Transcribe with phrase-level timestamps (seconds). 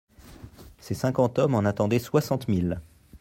[0.79, 2.81] Ces cinquante hommes en attendaient soixante mille.